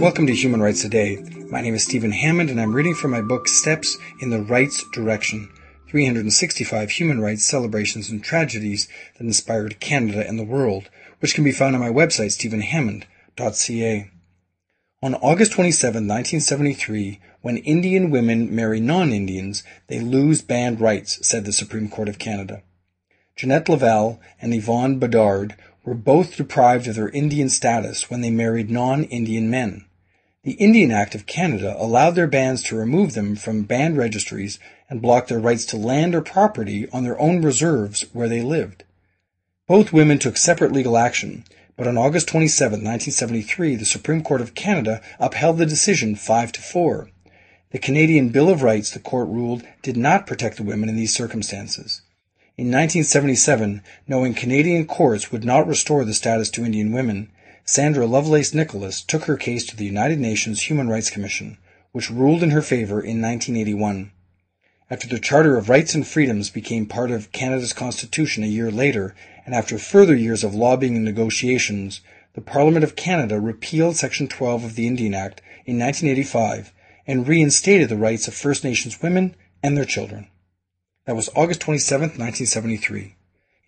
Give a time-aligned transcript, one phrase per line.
[0.00, 1.18] Welcome to Human Rights Today.
[1.50, 4.84] My name is Stephen Hammond and I'm reading from my book Steps in the Rights
[4.92, 5.48] Direction
[5.88, 8.86] 365 Human Rights Celebrations and Tragedies
[9.18, 14.10] that Inspired Canada and the World, which can be found on my website stephenhammond.ca.
[15.02, 21.52] On August 27, 1973, when Indian women marry non-Indians, they lose band rights, said the
[21.52, 22.62] Supreme Court of Canada.
[23.40, 28.68] Jeanette Lavell and Yvonne Bedard were both deprived of their Indian status when they married
[28.68, 29.86] non-Indian men.
[30.42, 34.58] The Indian Act of Canada allowed their bands to remove them from band registries
[34.90, 38.84] and block their rights to land or property on their own reserves where they lived.
[39.66, 41.44] Both women took separate legal action,
[41.78, 46.60] but on August 27, 1973, the Supreme Court of Canada upheld the decision 5 to
[46.60, 47.08] 4.
[47.70, 51.14] The Canadian Bill of Rights, the court ruled, did not protect the women in these
[51.14, 52.02] circumstances.
[52.60, 57.30] In 1977, knowing Canadian courts would not restore the status to Indian women,
[57.64, 61.56] Sandra Lovelace Nicholas took her case to the United Nations Human Rights Commission,
[61.92, 64.10] which ruled in her favor in 1981.
[64.90, 69.14] After the Charter of Rights and Freedoms became part of Canada's Constitution a year later,
[69.46, 72.02] and after further years of lobbying and negotiations,
[72.34, 76.74] the Parliament of Canada repealed Section 12 of the Indian Act in 1985
[77.06, 80.26] and reinstated the rights of First Nations women and their children.
[81.06, 83.14] That was August 27, 1973.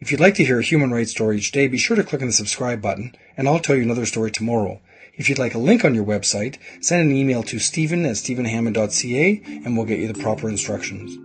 [0.01, 2.21] If you'd like to hear a human rights story each day, be sure to click
[2.21, 4.83] on the subscribe button, and I'll tell you another story tomorrow.
[5.15, 9.43] If you'd like a link on your website, send an email to stephen at stephenhammond.ca
[9.65, 11.17] and we'll get you the proper instructions.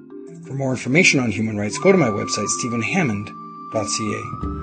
[0.48, 4.57] For more information on human rights, go to my website, stephenhammond.ca.